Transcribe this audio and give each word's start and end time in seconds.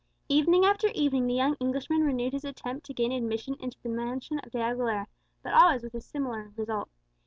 Evening 0.27 0.65
after 0.65 0.87
evening 0.95 1.27
the 1.27 1.35
young 1.35 1.53
Englishman 1.59 2.01
renewed 2.01 2.33
his 2.33 2.43
attempt 2.43 2.87
to 2.87 2.93
gain 2.95 3.11
admission 3.11 3.55
into 3.59 3.77
the 3.83 3.89
mansion 3.89 4.39
of 4.39 4.49
De 4.51 4.57
Aguilera, 4.57 5.05
but 5.43 5.53
always 5.53 5.83
with 5.83 5.93
a 5.93 6.01
similar 6.01 6.51
result. 6.55 6.89